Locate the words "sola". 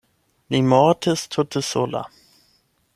1.69-2.05